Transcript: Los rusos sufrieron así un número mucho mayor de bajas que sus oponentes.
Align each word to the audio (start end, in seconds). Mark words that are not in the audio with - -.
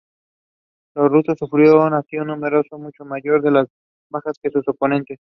Los 0.95 1.11
rusos 1.11 1.37
sufrieron 1.37 1.93
así 1.93 2.17
un 2.17 2.25
número 2.25 2.63
mucho 2.71 3.05
mayor 3.05 3.43
de 3.43 3.67
bajas 4.09 4.35
que 4.41 4.49
sus 4.49 4.67
oponentes. 4.67 5.09